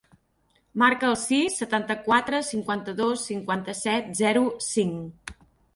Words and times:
Marca 0.83 1.05
el 1.09 1.17
sis, 1.23 1.59
setanta-quatre, 1.63 2.41
cinquanta-dos, 2.49 3.27
cinquanta-set, 3.29 4.13
zero, 4.25 4.45
cinc. 4.75 5.37